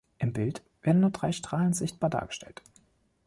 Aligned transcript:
Im 0.17 0.33
Bild 0.33 0.63
werden 0.81 0.99
nur 1.01 1.11
drei 1.11 1.31
Strahlen 1.31 1.73
sichtbar 1.73 2.09
dargestellt. 2.09 2.63